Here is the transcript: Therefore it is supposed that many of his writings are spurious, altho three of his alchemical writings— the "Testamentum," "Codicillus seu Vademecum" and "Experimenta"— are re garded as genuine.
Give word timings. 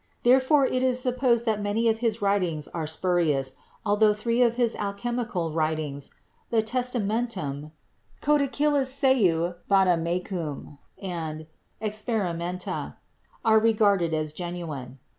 Therefore 0.23 0.65
it 0.65 0.81
is 0.81 0.99
supposed 0.99 1.45
that 1.45 1.61
many 1.61 1.87
of 1.87 1.99
his 1.99 2.23
writings 2.23 2.67
are 2.67 2.87
spurious, 2.87 3.53
altho 3.85 4.13
three 4.13 4.41
of 4.41 4.55
his 4.55 4.75
alchemical 4.77 5.51
writings— 5.51 6.09
the 6.49 6.63
"Testamentum," 6.63 7.71
"Codicillus 8.19 8.87
seu 8.87 9.53
Vademecum" 9.69 10.79
and 10.99 11.45
"Experimenta"— 11.79 12.95
are 13.45 13.59
re 13.59 13.73
garded 13.73 14.11
as 14.11 14.33
genuine. 14.33 14.97